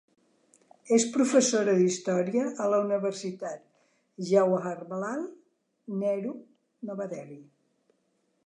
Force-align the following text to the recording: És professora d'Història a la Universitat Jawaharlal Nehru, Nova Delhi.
És 0.95 1.03
professora 1.17 1.75
d'Història 1.81 2.47
a 2.65 2.69
la 2.75 2.79
Universitat 2.85 3.61
Jawaharlal 4.31 5.23
Nehru, 6.01 6.35
Nova 6.91 7.11
Delhi. 7.17 7.39